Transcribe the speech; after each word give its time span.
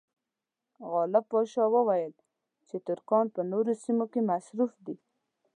غالب 0.91 1.25
پاشا 1.31 1.63
وویل 1.73 2.13
چې 2.67 2.75
ترکان 2.87 3.25
په 3.35 3.41
نورو 3.51 3.73
سیمو 3.83 4.05
کې 4.11 4.21
مصروف 4.31 4.71
دي. 4.85 4.95